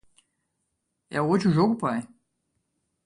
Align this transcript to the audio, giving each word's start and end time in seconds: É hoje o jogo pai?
É 1.11 1.21
hoje 1.21 1.47
o 1.47 1.51
jogo 1.51 1.75
pai? 1.77 2.01